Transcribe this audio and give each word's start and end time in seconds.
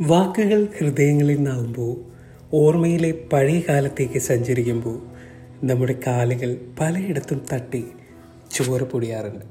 വാക്കുകൾ 0.00 0.68
ഹൃദയങ്ങളിൽ 0.78 1.36
നിന്നാവുമ്പോൾ 1.36 1.96
ഓർമ്മയിലെ 2.52 3.24
പഴയ 3.32 3.62
കാലത്തേക്ക് 3.68 4.18
സഞ്ചരിക്കുമ്പോൾ 4.18 5.02
നമ്മുടെ 5.66 5.98
കാലുകൾ 6.06 6.56
പലയിടത്തും 6.80 7.40
തട്ടി 7.52 7.84
ചോര 8.50 8.82
പൊടിയാറുണ്ട്. 8.82 9.44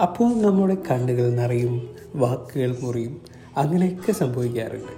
അപ്പോൾ 0.00 0.42
നമ്മുടെ 0.42 0.76
കണ്ണുകൾ 0.90 1.30
നിറയും 1.30 1.94
വാക്കുകൾ 2.14 2.76
മുറിയും 2.80 3.20
അങ്ങനെയൊക്കെ 3.56 4.12
സംഭവിക്കാറുണ്ട്. 4.12 4.94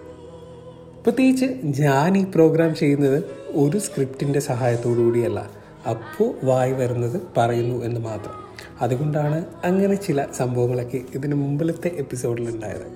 പ്രത്യേകിച്ച് 1.03 1.47
ഞാൻ 1.83 2.19
ഈ 2.19 2.25
പ്രോഗ്രാം 2.25 2.75
ചെയ്യുന്നത് 2.75 3.25
ഒരു 3.51 3.79
സ്ക്രിപ്റ്റിന്റെ 3.79 4.39
സഹായത്തോടു 4.41 5.01
കൂടിയല്ല 5.01 5.51
അപ്പോൾ 5.91 6.47
വായി 6.47 6.73
വരുന്നത് 6.73 7.21
പറയുന്നു 7.37 7.85
എന്ന് 7.85 8.01
മാത്രം. 8.01 8.52
അതുകൊണ്ടാണ് 8.81 9.45
അങ്ങനെ 9.65 9.95
ചില 9.95 10.27
സംഭവങ്ങളൊക്കെ 10.37 11.01
ഇതിന് 11.15 11.35
മുമ്പിലത്തെ 11.35 11.89
എപ്പിസോഡിലുണ്ടായത്. 11.99 12.87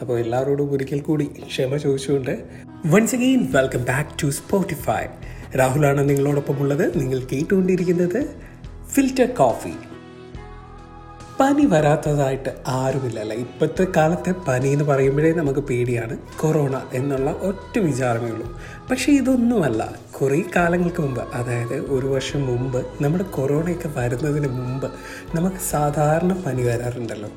അപ്പോൾ 0.00 0.18
എല്ലാവരോടും 0.18 0.72
ഒരിക്കൽ 0.72 1.00
കൂടി 1.00 1.24
ക്ഷമ 1.24 1.76
ചോദിച്ചുകൊണ്ട് 1.76 2.38
once 2.86 3.14
again 3.14 3.52
welcome 3.52 3.84
back 3.84 4.22
to 4.22 4.26
Spotify 4.26 5.04
രാഹുലാണ് 5.56 6.08
നിങ്ങളോടൊപ്പം 6.08 6.58
ഉള്ളത് 6.58 7.00
നിങ്ങൾ 7.00 7.18
കേട്ടുകൊണ്ടിരിക്കുന്നത് 7.32 8.34
ഫിൽറ്റർ 8.88 9.30
കോഫി 9.32 9.74
പനി 11.42 11.64
വരാത്തതായിട്ട് 11.64 12.54
ആരുമില്ലല്ലേ? 12.66 13.36
ഇപ്പോഴത്തെ 13.36 13.86
കാലത്തെ 13.96 14.34
പനി 14.48 14.68
എന്ന് 14.68 14.84
പറയുമ്പോഴേ 14.84 15.32
നമുക്ക് 15.32 15.60
പേടിയാണ്. 15.60 16.18
കൊറോണ 16.40 16.82
എന്നുള്ള 16.92 17.30
ഒറ്റ 17.30 17.78
വിചാരമേ 17.78 18.30
ഉള്ളൂ. 18.30 18.60
പക്ഷേ 18.90 19.12
ഇതൊന്നുമല്ല. 19.12 19.94
കുറേ 20.20 20.42
കാലങ്ങൾക്ക് 20.56 21.02
മുമ്പ് 21.02 21.22
അതായത് 21.34 21.74
ഒരു 21.74 22.06
വർഷം 22.06 22.46
മുമ്പ് 22.46 22.86
നമ്മുടെ 23.00 23.24
കൊറോണയൊക്കെ 23.24 23.90
വരുന്നതിന് 23.96 24.48
മുമ്പ് 24.48 24.90
നമുക്ക് 25.34 25.56
സാധാരണ 25.70 26.32
പനി 26.46 26.62
വരാറുണ്ടല്ലോ. 26.62 27.28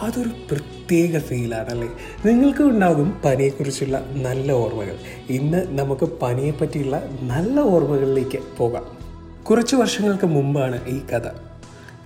അതൊരു 0.00 0.28
പ്രത്യേക 0.28 1.18
ഫീലാണല്ലേ? 1.18 1.88
നിങ്ങൾക്കും 2.26 2.68
ഉണ്ടാകും 2.68 3.20
പനിയെക്കുറിച്ചുള്ള 3.24 4.06
നല്ല 4.10 4.52
ഓർമ്മകൾ. 4.52 4.96
ഇന്ന് 5.28 5.78
നമുക്ക് 5.78 6.08
പനിയെപ്പറ്റിയുള്ള 6.22 7.02
നല്ല 7.20 7.60
ഓർമ്മകളിലേക്ക് 7.60 8.38
പോകാം. 8.58 8.84
കുറച്ച് 9.44 9.76
വർഷങ്ങൾക്ക് 9.76 10.26
മുമ്പാണ് 10.26 10.88
ഈ 10.88 11.00
കഥ. 11.06 11.51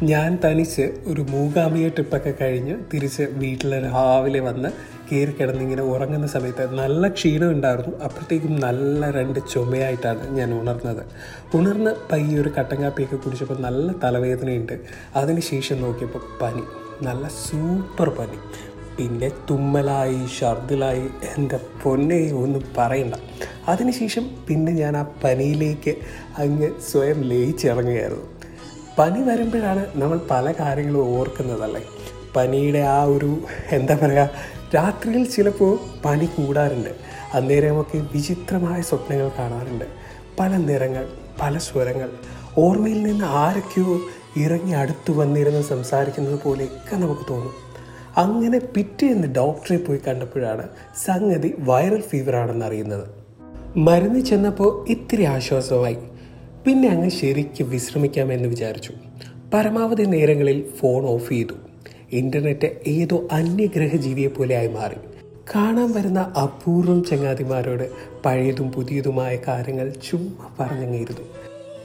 ഞാൻ 0.03 0.39
തനിച്ച് 0.45 0.95
ഒരു 1.07 1.27
മൂകാംബിക 1.31 1.89
ട്രിപ്പൊക്കെ 1.89 2.35
കഴിഞ്ഞ് 2.41 2.75
തിരിച്ച് 2.93 3.23
വീട്ടിൽ 3.23 3.75
രാവിലെ 3.85 4.41
വന്ന് 4.41 4.69
കയറി 5.13 5.33
കിടന്നിങ്ങനെ 5.33 5.83
ഉറങ്ങുന്ന 5.83 6.27
സമയത്ത് 6.27 6.75
നല്ല 6.75 7.09
ക്ഷീണം 7.09 7.51
ഉണ്ടായിരുന്നു. 7.51 7.99
അപ്പോഴത്തേക്കും 7.99 8.61
നല്ല 8.61 9.11
രണ്ട് 9.11 9.41
ചുമയായിട്ടാണ് 9.53 10.37
ഞാൻ 10.37 10.61
ഉണർന്നത്. 10.61 11.07
ഉണർന്ന് 11.55 11.95
പയ്യെ 12.13 12.41
ഒരു 12.41 12.49
കട്ടൻ 12.59 12.83
കാപ്പിയൊക്കെ 12.83 13.17
കുടിച്ചപ്പോൾ 13.17 13.59
നല്ല 13.59 13.93
തലവേദനയുണ്ട്. 13.93 14.81
അതിനുശേഷം 15.17 15.81
നോക്കിയപ്പോൾ 15.81 16.23
പനി. 16.43 16.63
നല്ല 17.03 17.29
സൂപ്പർ 17.29 18.09
പനി. 18.09 18.39
പിന്നെ 18.99 19.29
തുമ്മലായി 19.51 20.21
ഛർദിലായി 20.41 21.09
എന്റെ 21.37 21.61
പൊന്നെ 21.83 22.33
ഒന്നും 22.33 22.65
പറയണ്ട. 22.77 23.15
അതിനുശേഷം 23.69 24.31
പിന്നെ 24.49 24.73
ഞാൻ 24.73 24.97
ആ 24.97 25.03
പനിയിലേക്ക് 25.25 25.95
അങ്ങ് 26.39 26.81
സ്വയം 26.81 27.23
ലയിച്ചിറങ്ങുകയായിരുന്നു. 27.23 28.36
പനി 28.99 29.23
വരുമ്പോഴാണ് 29.23 29.87
നമ്മൾ 29.95 30.21
പല 30.31 30.53
കാര്യങ്ങളും 30.53 31.19
ഓർക്കുന്നതല്ലേ? 31.19 31.85
പനിയുടെ 32.37 32.79
ആ 32.79 33.03
ഒരു 33.03 33.39
എന്താ 33.73 33.99
പറയുക 34.03 34.31
രാത്രിയിൽ 34.75 35.25
ചിലപ്പോൾ 35.25 35.79
പനി 36.05 36.27
കൂടാറുണ്ട്. 36.27 36.91
അന്നേരമൊക്കെ 37.35 37.99
വിചിത്രമായ 37.99 38.81
സ്വപ്നങ്ങൾ 38.81 39.31
കാണാറുണ്ട്. 39.39 39.85
പല 40.41 40.51
നിറങ്ങൾ 40.57 41.09
പല 41.41 41.59
സ്വരങ്ങൾ. 41.59 42.11
ഓർമ്മയിൽ 42.59 43.03
നിന്ന് 43.03 43.25
ആരൊക്കെയോ 43.25 44.01
ഇറങ്ങി 44.37 44.73
അടുത്തു 44.73 45.13
വന്നിരുന്ന് 45.13 45.63
സംസാരിക്കുന്നത് 45.63 46.41
പോലെയൊക്കെ 46.43 46.97
നമുക്ക് 46.97 47.23
തോന്നും. 47.31 47.55
അങ്ങനെ 48.17 48.59
പിറ്റേന്ന് 48.59 49.35
ഡോക്ടറെ 49.35 49.77
പോയി 49.77 50.01
കണ്ടപ്പോഴാണ് 50.09 50.69
സംഗതി 51.05 51.55
വൈറൽ 51.59 52.01
ഫീവറാണെന്ന് 52.01 52.67
അറിയുന്നത് 52.67 53.09
മരുന്ന് 53.79 54.21
ചെന്നപ്പോൾ 54.21 54.89
ഇത്തിരി 54.89 55.25
ആശ്വാസമായി. 55.25 55.97
പിന്നെ 56.67 56.89
അങ്ങ് 56.89 57.11
ശരിക്കും 57.11 57.70
വിശ്രമിക്കാമെന്ന് 57.70 58.48
വിചാരിച്ചു. 58.48 58.92
പരമാവധി 59.54 60.03
നേരങ്ങളിൽ 60.03 60.65
ഫോൺ 60.78 61.04
ഓഫ് 61.06 61.28
ചെയ്തു. 61.28 61.54
ഇന്റർനെറ്റ് 62.12 62.77
ഏതോ 62.87 63.28
അന്യഗ്രഹ 63.32 63.97
ജീവിയെ 63.97 64.28
പോലെ 64.28 64.56
ആയി 64.56 64.69
മാറി. 64.69 64.94
കാണാൻ 65.56 65.93
വരുന്ന 65.93 66.21
അപൂർവം 66.21 67.05
ചങ്ങാതിമാരോട് 67.05 67.91
പഴയതും 68.25 68.72
പുതിയതുമായ 68.72 69.38
കാര്യങ്ങൾ 69.49 69.93
ചുമ്മാ 70.10 70.50
പറഞ്ഞങ്ങിയിരുന്നു. 70.60 71.21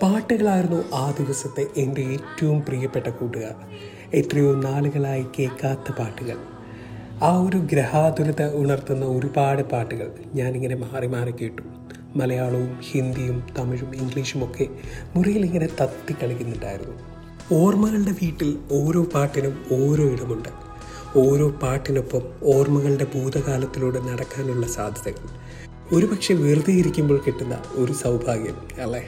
പാട്ടുകളായിരുന്നു 0.01 0.95
ആ 0.95 1.13
ദിവസത്തെ 1.19 1.65
എന്റെ 1.77 2.01
ഏറ്റവും 2.01 2.61
പ്രിയപ്പെട്ട 2.61 3.07
കൂട്ടുകാർ. 3.07 3.55
എത്രയോ 4.13 4.55
നാളുകളായി 4.55 5.25
കേൾക്കാത്ത 5.39 5.91
പാട്ടുകൾ. 5.99 6.37
ആ 7.23 7.37
ഒരു 7.37 7.57
ഗ്രഹാതുരത 7.57 8.55
ഉണർത്തുന്ന 8.55 9.05
ഒരുപാട് 9.05 9.61
പാട്ടുകൾ 9.61 10.11
ഞാനിങ്ങനെ 10.35 10.75
മാറി 10.75 11.07
മാറി 11.07 11.31
കേട്ടു. 11.31 11.80
മലയാളവും 12.15 12.79
ഹിന്ദിയും 12.81 13.43
തമിഴും 13.59 13.95
ഇംഗ്ലീഷും 13.95 14.43
ഒക്കെ 14.43 14.67
മുറിയിൽ 15.15 15.45
ഇങ്ങനെ 15.45 15.67
തത്തി 15.81 16.13
കളിക്കുന്നുണ്ടായിരുന്നു. 16.13 17.11
ഓർമ്മകളുടെ 17.51 18.11
വീട്ടിൽ 18.11 18.57
ഓരോ 18.71 19.03
പാട്ടിനും 19.03 19.65
ഓരോ 19.71 20.03
ഇടമുണ്ട്. 20.03 20.49
ഓരോ 21.15 21.49
പാട്ടിനൊപ്പം 21.49 22.21
ഓർമ്മകളുടെ 22.43 23.07
ഭൂതകാലത്തിലൂടെ 23.15 23.99
നടക്കാനുള്ള 23.99 24.67
സാധ്യതകൾ. 24.67 25.29
ഒരുപക്ഷെ 25.91 26.33
വെറുതെ 26.33 26.73
ഇരിക്കുമ്പോൾ 26.73 27.23
കിട്ടുന്ന 27.27 27.61
ഒരു 27.75 27.93
സൗഭാഗ്യം 27.93 28.81
അല്ലേ? 28.81 29.03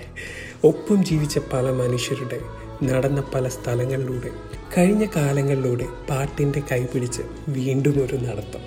ഒപ്പം 0.64 1.06
ജീവിച്ച 1.06 1.38
പല 1.54 1.72
മനുഷ്യരുടെ 1.72 2.40
നടന്ന 2.84 3.22
പല 3.22 3.48
സ്ഥലങ്ങളിലൂടെ 3.48 4.32
കഴിഞ്ഞ 4.78 5.06
കാലങ്ങളിലൂടെ 5.06 5.88
പാട്ടിന്റെ 6.10 6.62
കൈപിടിച്ച് 6.72 7.22
വീണ്ടും 7.48 8.06
ഒരു 8.06 8.16
നടത്തം. 8.16 8.62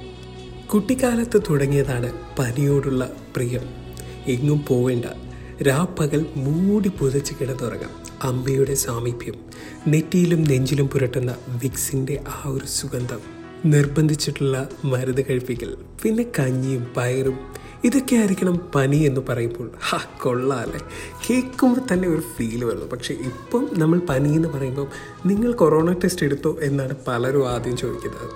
കുട്ടിക്കാലത്ത് 0.66 1.42
തുടങ്ങിയതാണ് 1.50 2.12
പനിയോടുള്ള 2.38 3.10
പ്രിയം. 3.36 3.85
എങ്ങും 4.26 4.64
പോവേണ്ട. 4.68 5.04
രാപ്പകൽ 5.62 6.26
മൂടി 6.36 6.88
പുതച്ച് 6.88 7.34
കിടന്നുറങ്ങാം. 7.40 7.90
അമ്പയുടെ 8.22 8.74
സാമീപ്യം. 8.74 9.34
നെറ്റിയിലും 9.88 10.42
നെഞ്ചിലും 10.42 10.88
പുരട്ടുന്ന 10.88 11.36
വിക്സിന്റെ 11.48 12.24
ആ 12.28 12.42
ഒരു 12.46 12.66
സുഗന്ധം. 12.66 13.18
നിർബന്ധിച്ചിട്ടുള്ള 13.64 14.68
മരുന്ന് 14.84 15.22
കഴിപ്പിക്കൽ. 15.30 15.76
പിന്നെ 16.02 16.26
കഞ്ഞിയും 16.38 16.86
പയറും. 16.96 17.38
ഇതൊക്കെ 17.84 18.16
ആയിരിക്കണം 18.16 18.60
പനി 18.74 18.96
എന്ന് 18.96 19.20
പറയുമ്പോൾ. 19.28 19.70
ഹാ 19.88 19.98
കൊള്ളാല്ലേ. 20.22 20.80
കേൾക്കുമ്പോൾ 21.30 21.80
തന്നെ 21.92 22.08
ഒരു 22.08 22.22
ഫീൽ 22.36 22.64
വരുന്നു 22.64 22.86
പക്ഷേ 22.86 23.14
ഇപ്പം 23.14 23.68
നമ്മൾ 23.72 23.98
പനി 23.98 24.28
എന്ന് 24.28 24.48
പറയുമ്പോൾ 24.48 24.86
നിങ്ങൾ 25.26 25.52
കൊറോണ 25.52 25.92
ടെസ്റ്റ് 25.92 26.26
എടുത്തോ 26.26 26.58
എന്നാണ് 26.62 26.94
പലരും 27.08 27.48
ആദ്യം 27.50 27.76
ചോദിക്കുന്നത്. 27.76 28.30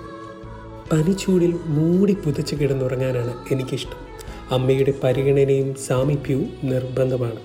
പനിച്ചൂടിൽ 0.91 1.59
മൂടി 1.65 2.13
പുതച്ച് 2.13 2.55
കിടന്നുറങ്ങാനാണ് 2.55 3.33
എനിക്കിഷ്ടം. 3.51 4.10
അമ്മയുടെ 4.51 4.93
പരിഗണനയും 5.03 5.75
സാമീപ്യവും 5.75 6.49
നിർബന്ധമാണ്. 6.63 7.39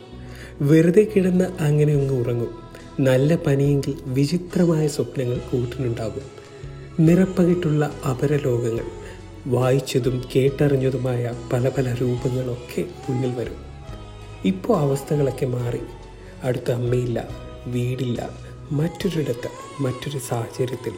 വെറുതെ 0.61 1.07
കിടന്ന് 1.17 1.45
അങ്ങനെ 1.45 1.93
ഒന്ന് 1.95 2.15
ഉറങ്ങും. 2.15 2.67
നല്ല 3.01 3.37
പനിയെങ്കിൽ 3.37 3.95
വിചിത്രമായ 4.05 4.89
സ്വപ്നങ്ങൾ 4.89 5.39
കൂട്ടിനുണ്ടാകും. 5.39 6.23
നിറപ്പകിട്ടുള്ള 7.01 7.95
അപരലോകങ്ങൾ 8.11 8.85
വായിച്ചതും 9.47 10.25
കേട്ടറിഞ്ഞതുമായ 10.37 11.35
പല 11.53 11.69
പല 11.69 11.95
രൂപങ്ങളൊക്കെ 11.95 12.85
മുന്നിൽ 13.11 13.35
വരും. 13.35 13.57
ഇപ്പോൾ 14.45 14.79
അവസ്ഥകളൊക്കെ 14.79 15.47
മാറി. 15.47 15.81
അടുത്ത 16.45 16.73
അമ്മയില്ല 16.73 17.29
വീടില്ല 17.67 18.31
മറ്റൊരിടത്ത് 18.71 19.83
മറ്റൊരു 19.83 20.19
സാഹചര്യത്തിൽ 20.19 20.93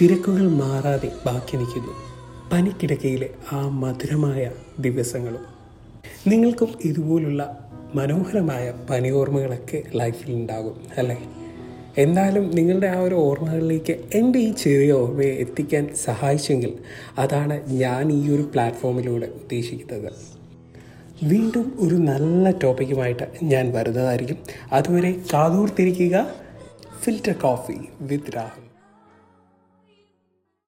തിരക്കുകൾ 0.00 0.48
മാറാതെ 0.48 1.12
ബാക്കി 1.26 1.56
നിൽക്കുന്നു. 1.56 1.92
പനിക്കിടക്കയിലെ 2.52 3.30
ആ 3.52 3.68
മധുരമായ 3.68 4.52
ദിവസങ്ങളും 4.80 5.51
നിങ്ങൾക്കും 6.26 6.68
ഇതുപോലുള്ള 6.84 7.68
മനോഹരമായ 7.94 8.74
പനി 8.90 9.10
ഓർമ്മകളൊക്കെ 9.10 9.82
ലൈഫിൽ 9.94 10.32
ഉണ്ടാകും 10.32 10.80
അല്ലേ? 10.98 11.28
എന്തായാലും 11.98 12.50
നിങ്ങളുടെ 12.50 12.86
ആ 12.86 13.00
ഒരു 13.00 13.14
ഓർമ്മകളിലേക്ക് 13.14 13.96
എന്റെ 14.14 14.38
ഈ 14.38 14.52
ചെറിയ 14.52 14.92
ഓർമ്മയെ 14.92 15.28
എത്തിക്കാൻ 15.28 15.94
സഹായിച്ചെങ്കിൽ 16.04 16.74
അതാണ് 17.18 17.70
ഞാൻ 17.70 18.12
ഈ 18.12 18.34
ഒരു 18.34 18.42
പ്ലാറ്റ്ഫോമിലൂടെ 18.42 19.26
ഉദ്ദേശിക്കുന്നത്. 19.26 20.12
വീണ്ടും 21.22 21.72
ഒരു 21.78 21.94
നല്ല 21.94 22.50
ടോപ്പിക്കുമായിട്ട് 22.50 23.22
ഞാൻ 23.42 23.72
വരുന്നതായിരിക്കും. 23.72 24.36
അതുവരെ 24.72 25.20
കാതോർത്തിരിക്കുക. 25.34 26.34
Filter 27.02 27.32
coffee 27.32 27.74
with 28.00 28.36
Rahul 28.36 28.61